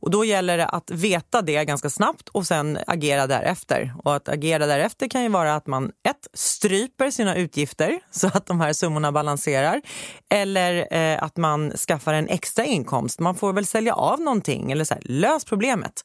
Och 0.01 0.12
då 0.12 0.25
gäller 0.25 0.58
det 0.58 0.65
att 0.65 0.91
veta 0.91 1.41
det 1.41 1.65
ganska 1.65 1.89
snabbt 1.89 2.29
och 2.29 2.48
sen 2.48 2.77
agera 2.88 3.27
därefter. 3.27 3.93
Och 4.03 4.15
att 4.15 4.29
agera 4.29 4.65
därefter 4.65 5.08
kan 5.08 5.24
ju 5.24 5.29
vara 5.29 5.55
att 5.55 5.67
man 5.67 5.91
ett, 6.10 6.27
stryper 6.34 7.12
sina 7.12 7.36
utgifter 7.36 8.00
så 8.12 8.27
att 8.27 8.46
de 8.46 8.62
här 8.62 8.74
summorna 8.74 9.12
balanserar. 9.12 9.81
Eller 10.29 10.93
eh, 10.93 11.24
att 11.24 11.38
man 11.38 11.72
skaffar 11.72 12.13
en 12.13 12.27
extra 12.27 12.65
inkomst. 12.65 13.20
Man 13.20 13.36
får 13.36 13.53
väl 13.53 13.65
sälja 13.65 13.93
av 13.93 14.20
någonting 14.20 14.72
eller 14.72 14.86
så 14.86 14.93
här, 14.93 15.03
lös 15.05 15.46
problemet. 15.46 16.03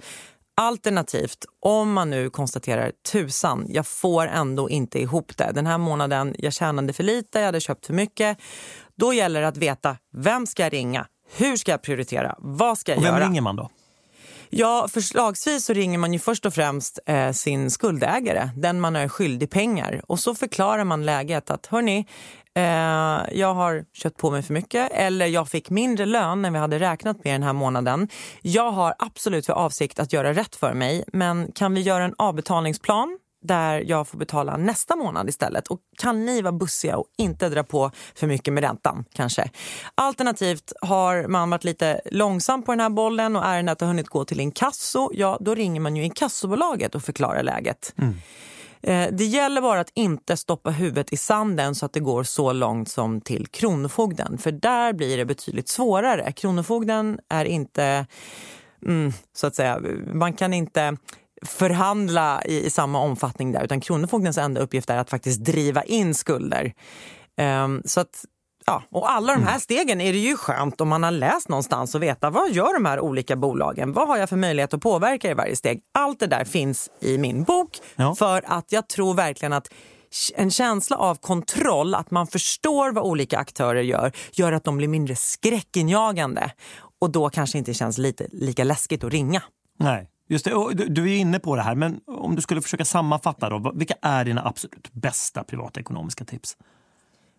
Alternativt, 0.61 1.45
om 1.61 1.93
man 1.93 2.11
nu 2.11 2.31
konstaterar 2.31 2.93
tusan, 3.13 3.67
jag 3.69 3.87
får 3.87 4.27
ändå 4.27 4.71
inte 4.71 5.01
ihop 5.01 5.37
det. 5.37 5.51
Den 5.55 5.67
här 5.67 5.79
månaden, 5.79 6.35
jag 6.39 6.53
tjänade 6.53 6.93
för 6.93 7.03
lite, 7.03 7.39
jag 7.39 7.47
hade 7.47 7.61
köpt 7.61 7.87
för 7.87 7.95
mycket. 7.95 8.39
Då 8.97 9.13
gäller 9.13 9.41
det 9.41 9.49
att 9.49 9.57
veta, 9.57 9.97
vem 10.17 10.47
ska 10.47 10.63
jag 10.63 10.73
ringa? 10.73 11.07
Hur 11.37 11.57
ska 11.57 11.71
jag 11.71 11.83
prioritera? 11.83 12.35
Vad 12.39 12.79
ska 12.79 12.93
jag 12.93 12.99
och 12.99 13.05
vem 13.05 13.09
göra? 13.09 13.21
Vem 13.21 13.29
ringer 13.29 13.41
man 13.41 13.57
då? 13.57 13.71
Ja, 14.51 14.89
förslagsvis 14.93 15.65
så 15.65 15.73
ringer 15.73 15.99
man 15.99 16.13
ju 16.13 16.19
först 16.19 16.47
och 16.47 16.55
främst 16.55 16.99
eh, 17.07 17.33
sin 17.33 17.71
skuldägare, 17.71 18.51
den 18.57 18.81
man 18.81 18.97
är 18.97 19.09
skyldig 19.09 19.51
pengar. 19.51 20.03
Och 20.07 20.21
så 20.21 20.35
förklarar 20.35 20.85
man 20.85 21.05
läget 21.05 21.51
att 21.51 21.67
hörni, 21.67 22.07
eh, 22.55 22.63
jag 23.39 23.55
har 23.55 23.85
köpt 23.93 24.19
på 24.19 24.31
mig 24.31 24.43
för 24.43 24.55
mycket 24.55 24.93
eller 24.93 25.27
jag 25.27 25.49
fick 25.49 25.71
mindre 25.71 26.07
lön 26.07 26.45
än 26.45 26.53
vi 26.53 26.59
hade 26.59 26.79
räknat 26.79 27.25
med 27.25 27.35
den 27.35 27.43
här 27.43 27.53
månaden. 27.53 28.09
Jag 28.43 28.71
har 28.71 28.95
absolut 28.99 29.47
för 29.47 29.53
avsikt 29.53 29.99
att 29.99 30.13
göra 30.13 30.33
rätt 30.33 30.57
för 30.57 30.75
mig, 30.75 31.05
men 31.13 31.53
kan 31.53 31.75
vi 31.75 31.81
göra 31.81 32.05
en 32.05 32.15
avbetalningsplan 32.19 33.19
där 33.47 33.85
jag 33.87 34.09
får 34.09 34.19
betala 34.19 34.57
nästa 34.57 34.97
månad 34.97 35.29
istället. 35.29 35.69
Och 35.69 35.81
kan 35.99 36.27
ni 36.27 36.43
vara 36.43 36.53
bussiga 36.53 36.97
och 36.97 37.07
inte 37.19 37.49
dra 37.49 37.63
på 37.63 37.91
för 38.15 38.27
mycket 38.27 38.55
med 38.55 38.63
räntan 38.63 39.05
kanske? 39.13 39.51
Alternativt 39.95 40.73
har 40.81 41.29
man 41.29 41.51
varit 41.51 41.65
lite 41.65 42.01
långsam 42.05 42.63
på 42.63 42.73
den 42.73 42.81
här 42.81 42.91
bollen 42.91 43.37
och 43.37 43.45
ärendet 43.45 43.81
har 43.81 43.89
hunnit 43.89 44.09
gå 44.09 44.25
till 44.25 44.41
inkasso, 44.41 45.11
ja 45.15 45.39
då 45.41 45.55
ringer 45.55 45.81
man 45.81 45.97
ju 45.97 46.05
inkassobolaget 46.05 46.95
och 46.95 47.03
förklarar 47.03 47.43
läget. 47.43 47.95
Mm. 47.99 48.15
Eh, 48.83 49.09
det 49.13 49.25
gäller 49.25 49.61
bara 49.61 49.81
att 49.81 49.93
inte 49.95 50.37
stoppa 50.37 50.71
huvudet 50.71 51.13
i 51.13 51.17
sanden 51.17 51.75
så 51.75 51.87
att 51.87 51.93
det 51.93 52.01
går 52.01 52.23
så 52.23 52.53
långt 52.53 52.89
som 52.89 53.21
till 53.21 53.47
Kronofogden. 53.47 54.39
För 54.39 54.53
där 54.53 54.93
blir 54.93 55.17
det 55.17 55.25
betydligt 55.25 55.69
svårare. 55.69 56.33
Kronofogden 56.33 57.21
är 57.29 57.45
inte, 57.45 58.07
mm, 58.87 59.13
så 59.33 59.47
att 59.47 59.55
säga, 59.55 59.81
man 60.13 60.33
kan 60.33 60.55
inte 60.55 60.97
förhandla 61.47 62.43
i, 62.45 62.67
i, 62.67 62.71
samma 62.71 63.01
omfattning 63.01 63.53
där 63.53 63.65
utan 63.65 63.81
Kronofogdens 63.81 64.39
enda 64.39 64.61
uppgift 64.61 64.91
är 64.91 64.97
att 64.97 65.11
faktiskt 65.11 65.45
driva 65.45 65.83
in 65.83 66.15
skulder. 66.15 66.73
Um, 67.65 67.83
så 67.85 68.01
att, 68.01 68.25
ja, 68.67 68.83
och 68.91 69.11
alla 69.11 69.33
de 69.33 69.43
här 69.43 69.49
mm. 69.49 69.61
stegen 69.61 70.01
är 70.01 70.13
det 70.13 70.19
ju 70.19 70.37
skönt 70.37 70.81
om 70.81 70.89
man 70.89 71.03
har 71.03 71.11
läst 71.11 71.49
någonstans 71.49 71.95
och 71.95 72.03
veta 72.03 72.31
vad 72.31 72.51
gör 72.51 72.75
de 72.75 72.85
här 72.85 73.01
olika 73.01 73.37
bolagen? 73.37 73.93
Vad 73.93 74.09
har 74.09 74.17
jag 74.17 74.29
för 74.29 74.37
möjlighet 74.37 74.75
att 74.75 74.81
påverka 74.81 75.31
i 75.31 75.35
varje 75.35 75.57
steg? 75.57 75.81
Allt 75.99 76.21
det 76.21 76.27
där 76.27 76.45
finns 76.45 76.91
i 77.01 77.19
min 77.19 77.43
bok 77.43 77.79
ja. 77.97 78.15
för 78.15 78.43
att 78.47 78.73
jag 78.73 78.89
tror 78.89 79.15
verkligen 79.15 79.53
att 79.53 79.69
en 80.35 80.51
känsla 80.51 80.97
av 80.97 81.15
kontroll, 81.15 81.95
att 81.95 82.11
man 82.11 82.27
förstår 82.27 82.93
vad 82.93 83.05
olika 83.05 83.39
aktörer 83.39 83.83
gör, 83.83 84.13
gör 84.33 84.53
att 84.53 84.65
de 84.65 84.77
blir 84.77 84.89
mindre 84.89 85.17
skräckinjagande. 85.17 86.51
Och 87.01 87.11
då 87.11 87.31
kanske 87.31 87.59
inte 87.59 87.75
känns 87.75 87.99
lite 87.99 88.27
lika 88.33 88.65
läskigt 88.65 89.05
att 89.05 89.13
ringa. 89.13 89.43
Nej. 89.79 90.09
Just 90.29 90.45
det, 90.45 90.75
du 90.75 91.13
är 91.13 91.17
inne 91.17 91.39
på 91.39 91.57
det 91.57 91.63
här, 91.63 91.75
men 91.75 92.01
om 92.07 92.37
du 92.37 92.43
skulle 92.43 92.63
försöka 92.63 92.85
sammanfatta 92.85 93.51
då, 93.51 93.73
vilka 93.75 93.95
är 94.03 94.25
dina 94.25 94.47
absolut 94.47 94.93
bästa 94.93 95.45
privatekonomiska 95.45 96.25
tips? 96.25 96.57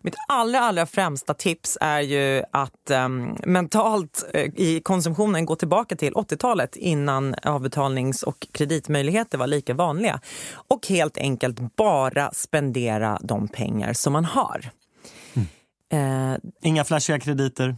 Mitt 0.02 0.14
allra, 0.28 0.60
allra 0.60 0.86
främsta 0.86 1.34
tips 1.34 1.78
är 1.80 2.00
ju 2.00 2.42
att 2.50 2.90
um, 2.90 3.36
mentalt 3.44 4.24
uh, 4.34 4.40
i 4.40 4.80
konsumtionen 4.84 5.46
gå 5.46 5.56
tillbaka 5.56 5.96
till 5.96 6.12
80-talet 6.12 6.76
innan 6.76 7.34
avbetalnings 7.42 8.22
och 8.22 8.48
kreditmöjligheter 8.52 9.38
var 9.38 9.46
lika 9.46 9.74
vanliga. 9.74 10.20
Och 10.52 10.86
helt 10.88 11.18
enkelt 11.18 11.76
bara 11.76 12.30
spendera 12.32 13.18
de 13.22 13.48
pengar 13.48 13.92
som 13.92 14.12
man 14.12 14.24
har. 14.24 14.70
Mm. 15.34 16.32
Uh, 16.32 16.38
Inga 16.62 16.84
flashiga 16.84 17.20
krediter? 17.20 17.76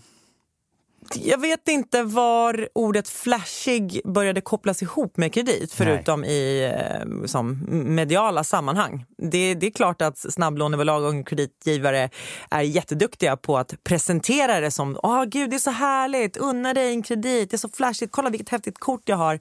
Jag 1.14 1.40
vet 1.40 1.68
inte 1.68 2.02
var 2.02 2.68
ordet 2.74 3.08
flashig 3.08 4.00
började 4.04 4.40
kopplas 4.40 4.82
ihop 4.82 5.16
med 5.16 5.34
kredit 5.34 5.72
förutom 5.72 6.20
Nej. 6.20 6.30
i 6.30 6.64
eh, 6.64 7.26
som 7.26 7.66
mediala 7.94 8.44
sammanhang. 8.44 9.04
Det, 9.18 9.54
det 9.54 9.66
är 9.66 9.70
klart 9.70 10.02
att 10.02 10.18
snabblånebolag 10.18 11.04
och 11.04 11.28
kreditgivare 11.28 12.10
är 12.50 12.60
jätteduktiga 12.60 13.36
på 13.36 13.58
att 13.58 13.84
presentera 13.84 14.60
det 14.60 14.70
som 14.70 14.98
åh 15.02 15.24
gud 15.24 15.50
det 15.50 15.56
är 15.56 15.58
så 15.58 15.70
härligt, 15.70 16.36
unna 16.36 16.74
dig 16.74 16.92
en 16.92 17.02
kredit, 17.02 17.50
det 17.50 17.56
är 17.56 17.58
så 17.58 17.68
flashigt, 17.68 18.12
kolla 18.12 18.30
vilket 18.30 18.48
häftigt 18.48 18.78
kort 18.78 19.02
jag 19.04 19.16
har. 19.16 19.34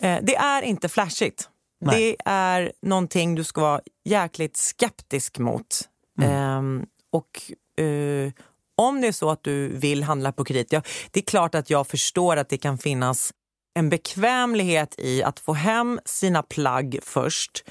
Eh, 0.00 0.18
det 0.22 0.36
är 0.36 0.62
inte 0.62 0.88
flashigt. 0.88 1.48
Nej. 1.80 1.96
Det 1.96 2.30
är 2.30 2.72
någonting 2.82 3.34
du 3.34 3.44
ska 3.44 3.60
vara 3.60 3.80
jäkligt 4.04 4.56
skeptisk 4.56 5.38
mot. 5.38 5.80
Mm. 6.20 6.80
Eh, 6.80 6.86
och 7.12 7.52
eh, 7.84 8.32
om 8.76 9.00
det 9.00 9.06
är 9.06 9.12
så 9.12 9.30
att 9.30 9.44
du 9.44 9.68
vill 9.68 10.02
handla 10.02 10.32
på 10.32 10.44
kredit, 10.44 10.72
ja, 10.72 10.82
det 11.10 11.20
är 11.20 11.24
klart 11.24 11.54
att 11.54 11.70
jag 11.70 11.86
förstår 11.86 12.36
att 12.36 12.48
det 12.48 12.58
kan 12.58 12.78
finnas 12.78 13.32
en 13.74 13.88
bekvämlighet 13.88 14.94
i 14.98 15.22
att 15.22 15.40
få 15.40 15.52
hem 15.52 16.00
sina 16.04 16.42
plagg 16.42 16.98
först, 17.02 17.64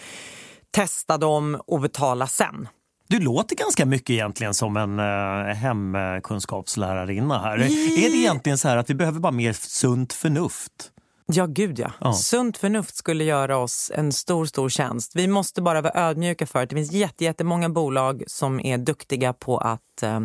testa 0.72 1.18
dem 1.18 1.62
och 1.68 1.82
betala 1.82 2.28
sen. 2.28 2.68
Du 3.08 3.20
låter 3.20 3.56
ganska 3.56 3.86
mycket 3.86 4.10
egentligen 4.10 4.54
som 4.54 4.78
en 4.78 5.00
eh, 5.00 5.56
hemkunskapslärarinna 5.56 7.40
här. 7.40 7.56
Mm. 7.56 7.68
Är 7.72 8.10
det 8.10 8.18
egentligen 8.18 8.58
så 8.58 8.68
här 8.68 8.78
att 8.78 8.90
vi 8.90 8.94
behöver 8.94 9.20
bara 9.20 9.32
mer 9.32 9.54
sunt 9.54 10.14
förnuft? 10.14 10.92
Ja, 11.28 11.46
gud 11.46 11.80
ja. 11.80 11.92
ja. 12.00 12.14
Sunt 12.14 12.58
förnuft 12.58 12.96
skulle 12.96 13.24
göra 13.24 13.58
oss 13.58 13.92
en 13.96 14.12
stor, 14.12 14.46
stor 14.46 14.70
tjänst. 14.70 15.16
Vi 15.16 15.28
måste 15.28 15.62
bara 15.62 15.82
vara 15.82 16.10
ödmjuka 16.10 16.48
för 16.48 16.64
att 16.64 16.70
det 16.70 16.76
finns 16.76 17.20
jättemånga 17.20 17.70
bolag 17.70 18.24
som 18.28 18.60
är 18.60 18.78
duktiga 18.78 19.34
på 19.34 19.58
att 19.58 20.04
eh, 20.04 20.20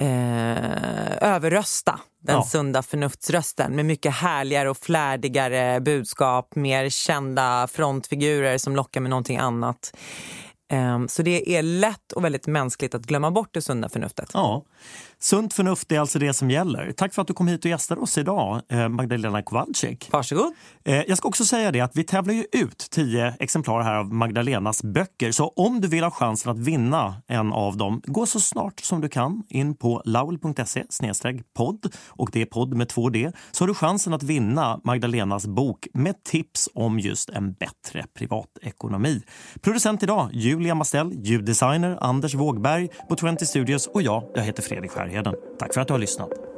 eh, 0.00 1.16
överrösta 1.20 2.00
den 2.22 2.36
ja. 2.36 2.42
sunda 2.42 2.82
förnuftsrösten 2.82 3.76
med 3.76 3.84
mycket 3.84 4.14
härligare 4.14 4.70
och 4.70 4.76
flärdigare 4.76 5.80
budskap, 5.80 6.54
mer 6.54 6.88
kända 6.88 7.68
frontfigurer 7.72 8.58
som 8.58 8.76
lockar 8.76 9.00
med 9.00 9.10
någonting 9.10 9.36
annat. 9.36 9.96
Ehm, 10.70 11.08
så 11.08 11.22
det 11.22 11.56
är 11.56 11.62
lätt 11.62 12.12
och 12.12 12.24
väldigt 12.24 12.46
mänskligt 12.46 12.94
att 12.94 13.02
glömma 13.02 13.30
bort 13.30 13.48
det 13.52 13.62
sunda 13.62 13.88
förnuftet. 13.88 14.30
Ja, 14.34 14.62
sunt 15.24 15.54
förnuft 15.54 15.92
är 15.92 16.00
alltså 16.00 16.18
det 16.18 16.32
som 16.32 16.50
gäller. 16.50 16.92
Tack 16.92 17.14
för 17.14 17.22
att 17.22 17.28
du 17.28 17.34
kom 17.34 17.48
hit 17.48 17.64
och 17.64 17.70
gästade 17.70 18.00
oss 18.00 18.18
idag, 18.18 18.60
eh, 18.68 18.88
Magdalena 18.88 19.42
Kowalczyk. 19.42 20.08
Varsågod. 20.12 20.52
Eh, 20.84 21.02
jag 21.02 21.18
ska 21.18 21.28
också 21.28 21.44
säga 21.44 21.72
det 21.72 21.80
att 21.80 21.96
vi 21.96 22.04
tävlar 22.04 22.34
ju 22.34 22.44
ut 22.52 22.88
tio 22.90 23.34
exemplar 23.40 23.82
här 23.82 23.94
av 23.94 24.12
Magdalenas 24.12 24.82
böcker. 24.82 25.32
Så 25.32 25.48
om 25.48 25.80
du 25.80 25.88
vill 25.88 26.04
ha 26.04 26.10
chansen 26.10 26.52
att 26.52 26.58
vinna 26.58 27.22
en 27.26 27.52
av 27.52 27.76
dem, 27.76 28.02
gå 28.04 28.26
så 28.26 28.40
snart 28.40 28.80
som 28.80 29.00
du 29.00 29.08
kan 29.08 29.42
in 29.48 29.74
på 29.74 30.02
laul.se 30.04 30.84
podd 31.56 31.94
och 32.08 32.30
det 32.32 32.42
är 32.42 32.46
podd 32.46 32.74
med 32.74 32.88
två 32.88 33.08
D 33.08 33.32
så 33.52 33.64
har 33.64 33.68
du 33.68 33.74
chansen 33.74 34.14
att 34.14 34.22
vinna 34.22 34.80
Magdalenas 34.84 35.46
bok 35.46 35.86
med 35.94 36.24
tips 36.24 36.68
om 36.74 36.98
just 36.98 37.30
en 37.30 37.52
bättre 37.52 38.04
privatekonomi. 38.18 39.22
Producent 39.60 40.02
idag 40.02 40.30
Julia 40.32 40.74
Mastell, 40.74 41.12
ljuddesigner 41.12 41.98
Anders 42.00 42.34
Wågberg 42.34 42.88
på 43.08 43.16
20 43.16 43.46
Studios 43.46 43.86
och 43.86 44.02
jag, 44.02 44.24
jag 44.34 44.42
heter 44.42 44.62
Fredrik 44.62 44.92
Skärheden. 45.14 45.34
Tack 45.58 45.74
för 45.74 45.80
att 45.80 45.88
du 45.88 45.94
har 45.94 45.98
lyssnat. 45.98 46.53